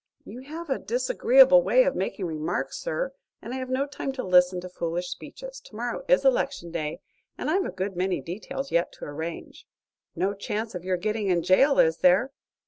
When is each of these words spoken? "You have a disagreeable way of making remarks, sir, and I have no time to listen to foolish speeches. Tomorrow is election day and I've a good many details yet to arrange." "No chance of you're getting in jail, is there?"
"You 0.25 0.41
have 0.41 0.71
a 0.71 0.79
disagreeable 0.79 1.61
way 1.61 1.83
of 1.83 1.93
making 1.95 2.25
remarks, 2.25 2.79
sir, 2.79 3.13
and 3.39 3.53
I 3.53 3.57
have 3.57 3.69
no 3.69 3.85
time 3.85 4.11
to 4.13 4.23
listen 4.23 4.59
to 4.61 4.67
foolish 4.67 5.09
speeches. 5.09 5.59
Tomorrow 5.59 6.03
is 6.07 6.25
election 6.25 6.71
day 6.71 7.01
and 7.37 7.51
I've 7.51 7.65
a 7.65 7.69
good 7.71 7.95
many 7.95 8.19
details 8.19 8.71
yet 8.71 8.91
to 8.93 9.05
arrange." 9.05 9.67
"No 10.15 10.33
chance 10.33 10.73
of 10.73 10.83
you're 10.83 10.97
getting 10.97 11.27
in 11.27 11.43
jail, 11.43 11.77
is 11.77 11.97
there?" 11.97 12.31